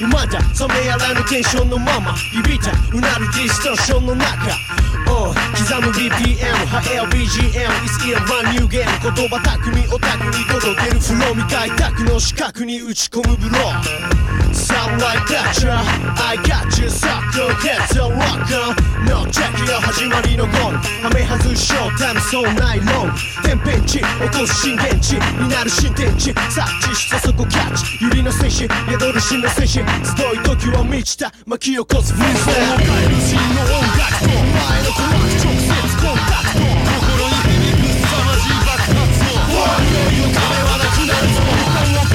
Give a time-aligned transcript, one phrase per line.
[0.00, 2.14] だまだ今だ冷めやらぬテンションのまま。
[2.14, 4.87] 響いたうなるディストーションの中。
[5.78, 14.18] うん刻む BPM はエア BGM It's a brand new game 言葉巧みオタクに届けるフロー未開拓の四角に打ち込むブロー。
[14.52, 15.78] Sound like that ya
[16.26, 18.74] I got you sucker Heads a rocker.
[19.06, 20.78] No check よ始まりのゴール。
[21.04, 23.12] はめ外しショータイムそうないロン
[23.44, 24.04] 天変地起
[24.38, 26.32] こす震源地になる新天地。
[26.32, 28.04] 察知したそこキャッチ。
[28.04, 29.74] ゆりの戦士宿る真の戦士。
[29.78, 29.84] 集い
[30.42, 31.32] 時は満ちた。
[31.46, 34.28] 巻き起こすフリースタイル
[41.38, 41.46] 変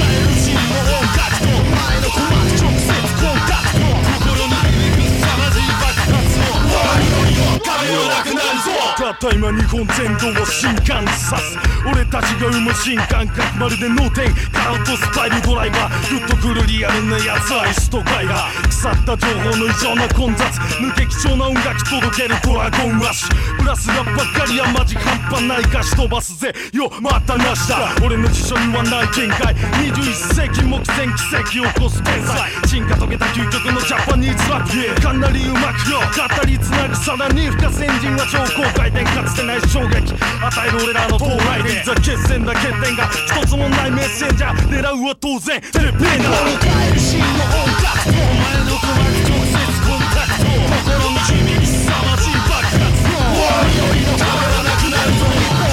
[0.04, 2.88] える真の音楽と前の鼓膜直接
[3.20, 3.84] コンタクト
[4.24, 6.64] 心に響く凄まじい爆発を。
[6.94, 8.08] いよいよ壁は。
[8.08, 20.44] なくなるぞを変える真の音楽と前の鼓膜直接コンタクト心に響く凄まじい爆発をいよいよ壁はなくなるぞたった今日本全土を震撼さす俺たちが生む新感覚まるで脳天カウントスタイルドライバーグッとくるリアルなやつアイスとガイガー腐った情報の異常な混雑
[20.80, 26.52] 抜け貴重な音楽届けるドラゴンラッシュプラスラッばっかりはマジ半端ない歌詞飛ばすぜ。
[26.72, 27.94] よまたなしだ。
[28.04, 29.54] 俺の辞書にはない見解
[29.88, 40.14] 21世紀目前奇跡を起こす天才進化遂げた究極のジャパニーズラップかなりうまくよ語りつなぐさらに深先人は超高回転かつてない衝撃。
[40.14, 41.80] 与える俺らの到来で。
[41.80, 44.68] いざ決戦だ欠点が一つもないメッセンジャー。
[44.68, 46.30] 狙うは当然テレペーナ
[46.62, 50.46] 変える真の音楽お前の鼓膜直接コンタクト。
[50.86, 52.94] 心に響く凄まじい爆発。
[53.04, 55.63] いよいよ壁はなくなるぞ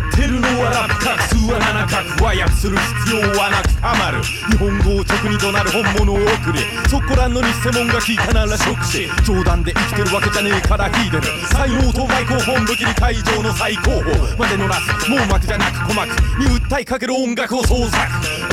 [0.00, 16.08] ってるのはラップ画数は7画和訳する必要はなくはまる日本語を直に怒鳴る本物を送れそこらの偽物が聞いたならショックし冗談で生きてるわけじゃねえから聞いてる才能とマイクを本武器に会場の最高峰までのラス網膜じゃなく鼓膜
[16.40, 18.00] に訴えかける音楽を創作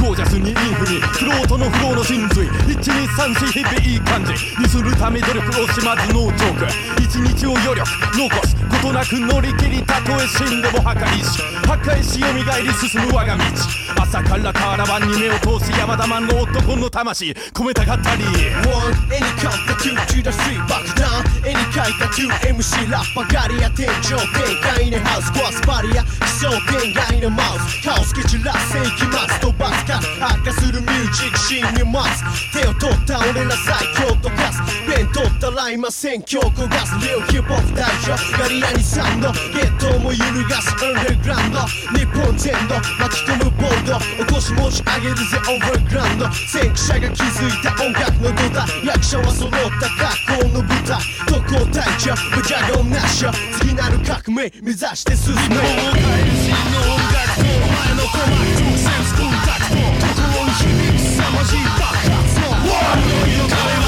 [0.03, 7.85] ゴージャスにインフにフロートのフローの真髄1234日々いい感じにするため努力をしまずノージョーク一日を余力
[8.17, 12.27] 残すことなく乗り切りたとえ死んでも破壊し破壊し蘇
[12.61, 13.86] り進む我が道。
[14.01, 18.23] 朝からカーラバンに目を通し山田マンの男の魂込めたかったり。
[18.23, 26.09] One, any count the two to the street back down Any 書いた 2MC ラッパガリア天井天外のハウス壊すバリア奇
[26.41, 26.49] 想
[26.81, 29.93] 天外のマウスカオス蹴散らせいきます飛ばすか
[30.25, 41.59] 発火するミュージックシーンに待つ手を取った俺ら最強とガスペン取ったら今選挙焦がすリオヒップホップ代表ガリアにサンドゲットも揺るがすアンダーグラウンド
[41.93, 49.87] 日本全土巻き込むボード起こし持ち上げるぜオーバーグラウンド先駆者が築いた音楽の土台役者は揃った
[50.35, 50.99] 格好の舞台。
[51.25, 53.31] 特攻隊長無邪言なしよ。
[53.57, 55.39] 次なる革命目指して進め。
[55.39, 55.63] もう
[55.95, 57.39] 帰る真の音楽。
[57.39, 63.86] お前の鼓膜直接コンタクト心に響く凄まじい爆発のいよいよ壁は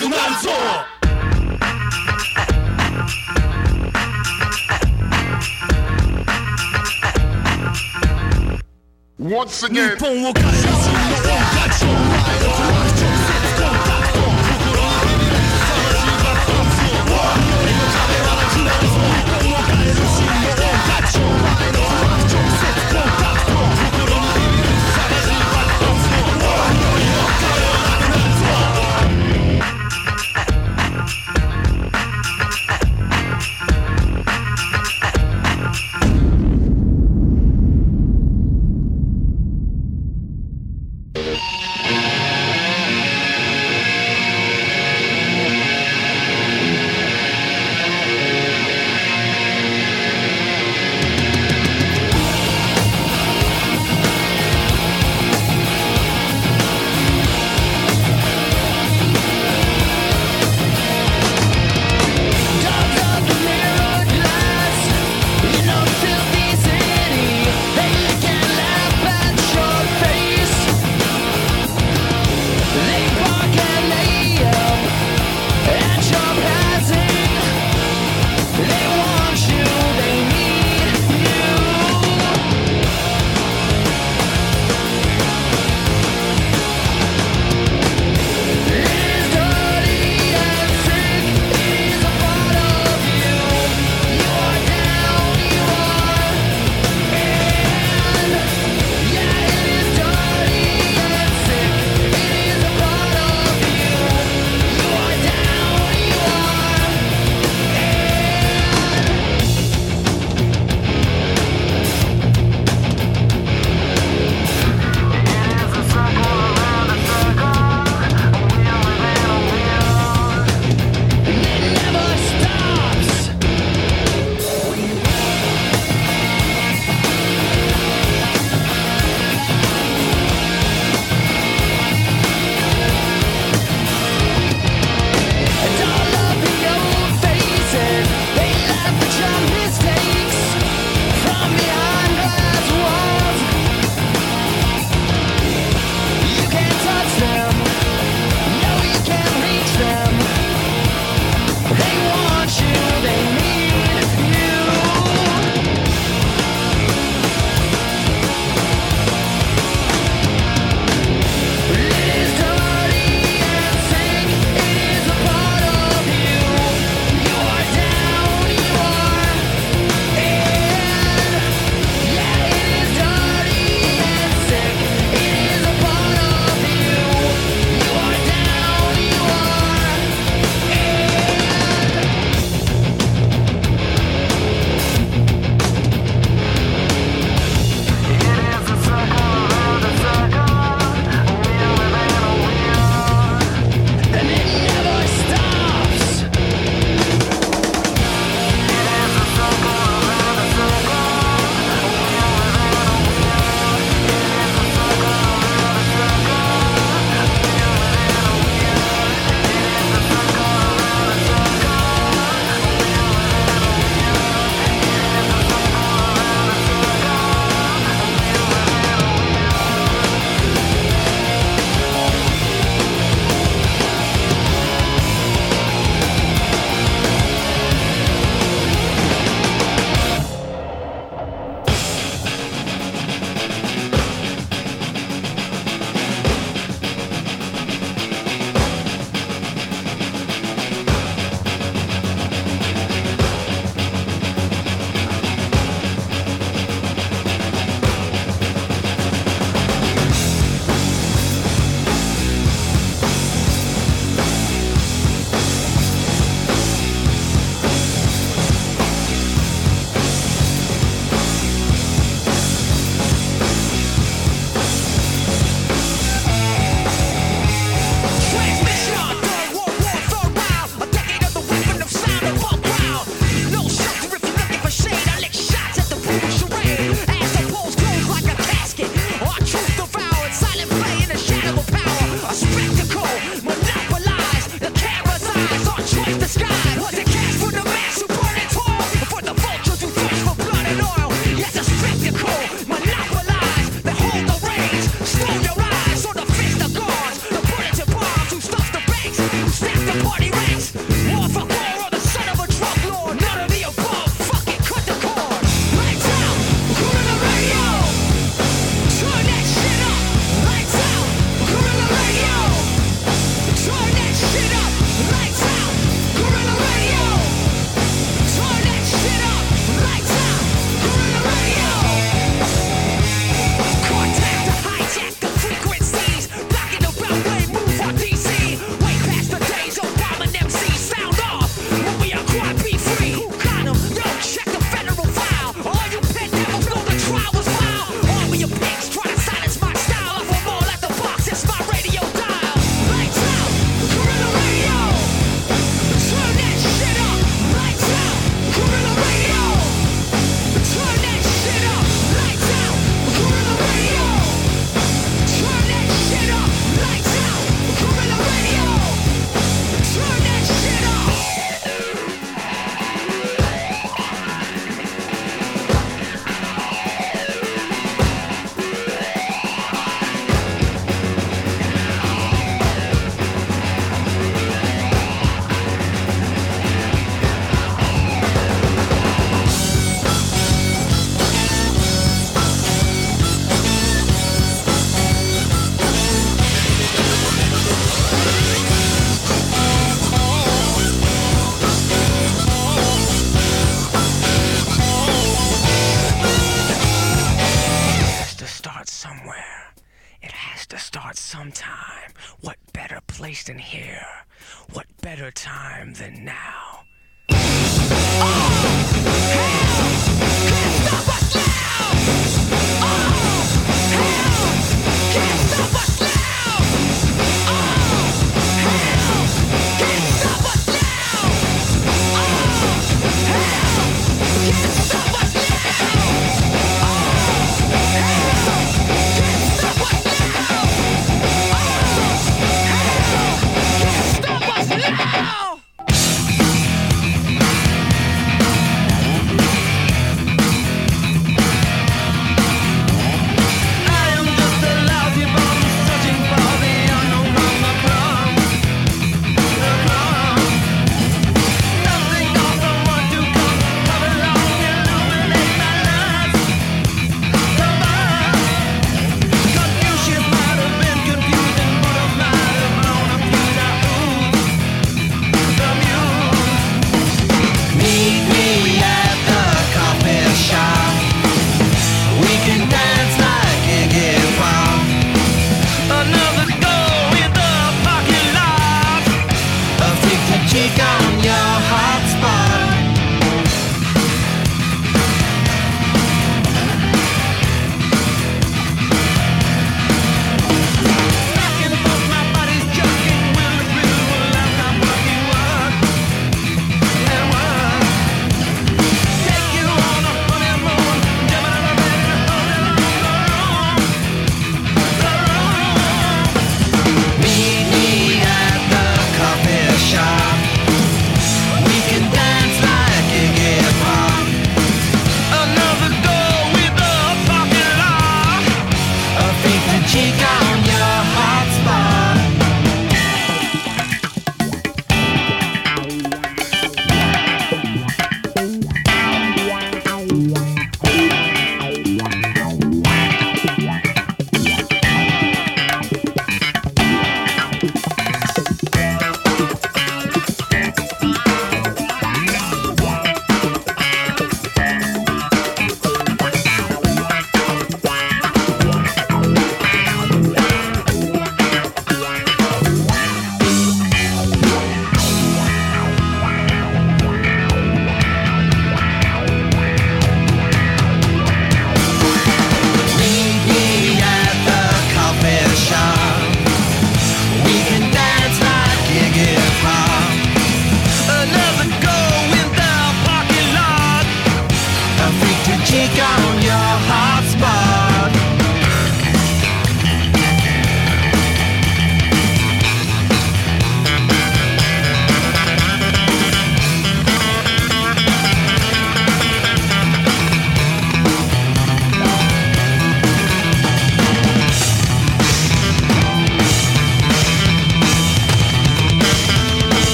[0.00, 0.50] 壁はなくなるぞ
[9.20, 11.69] Once 日 again, 本を変える真の音楽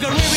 [0.00, 0.29] fucking.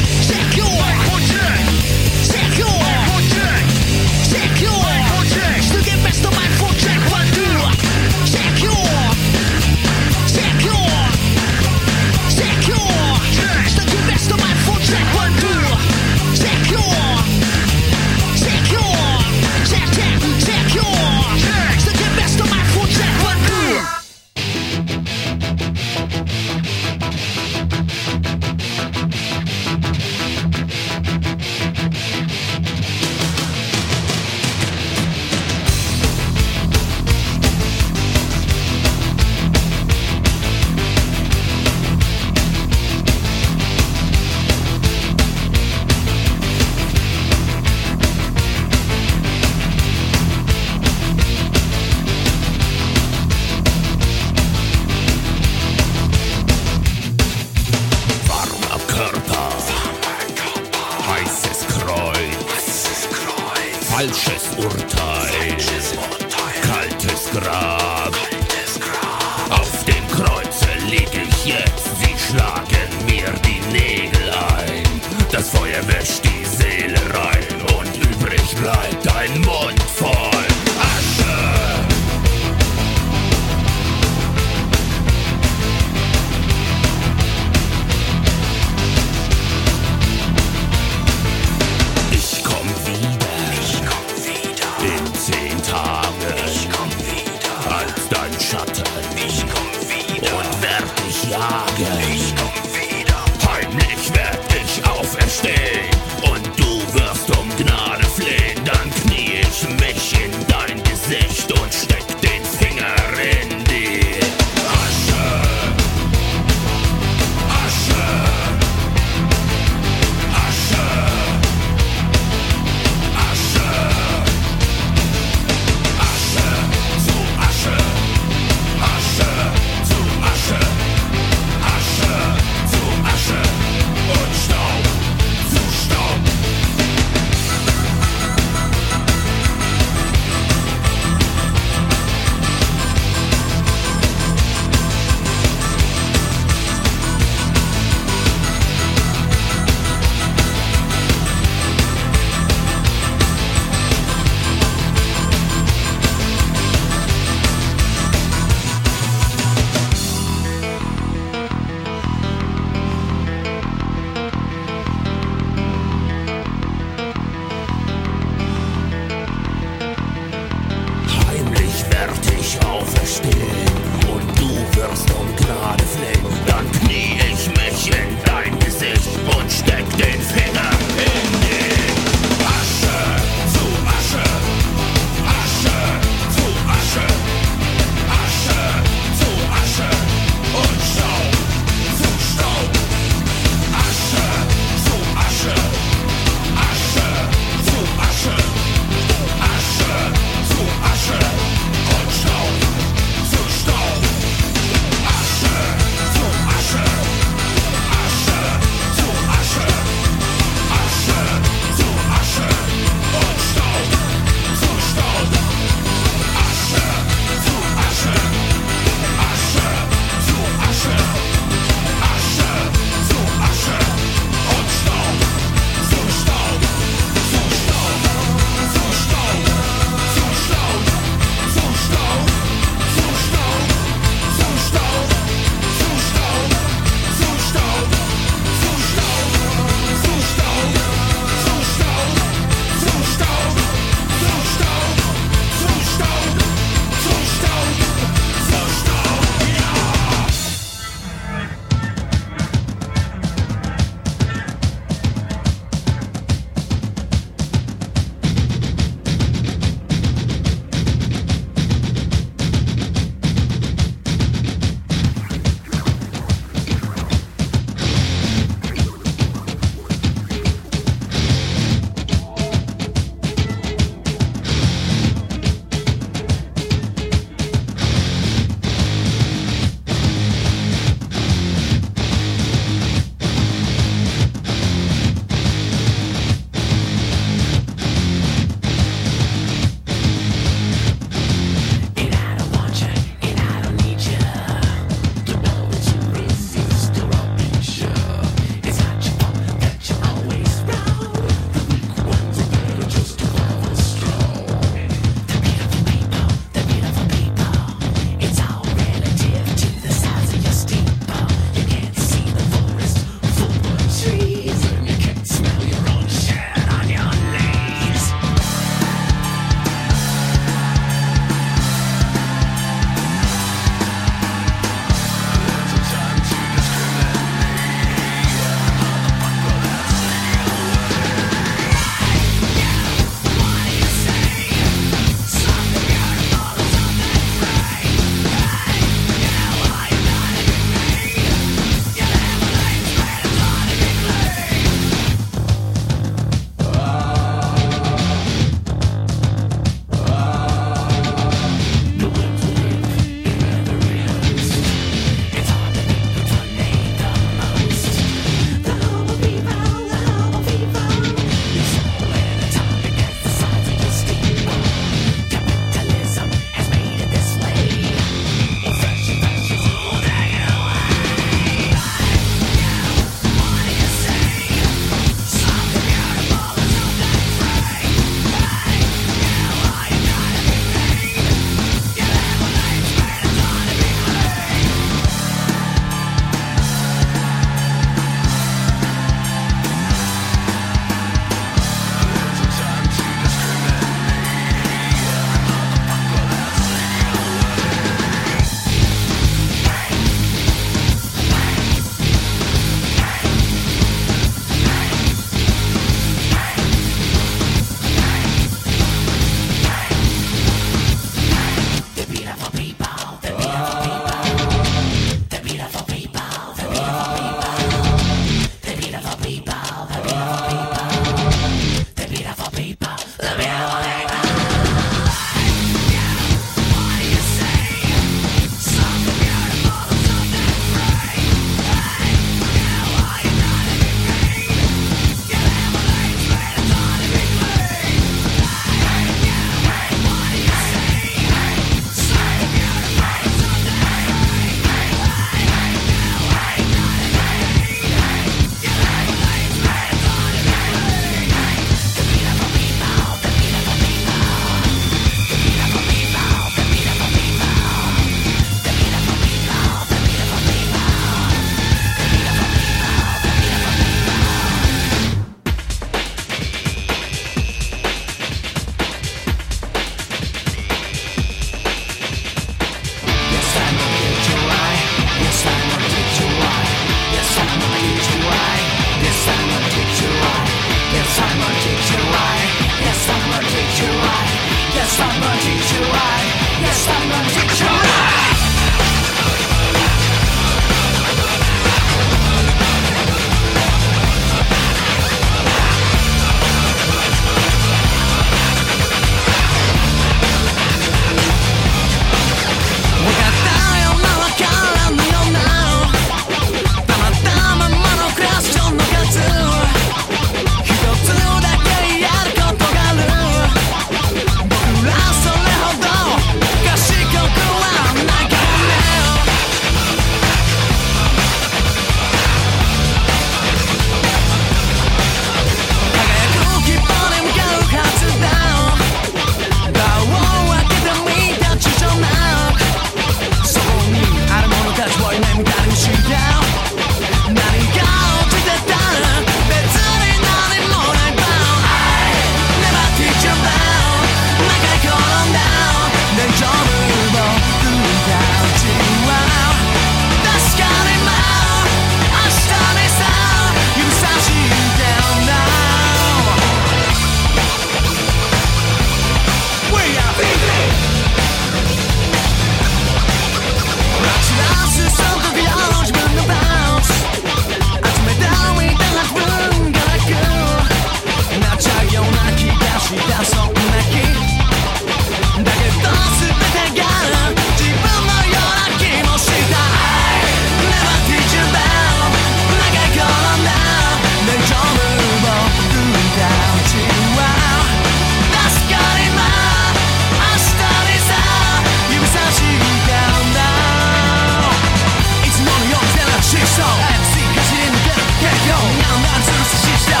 [598.98, 600.00] nan zero sexy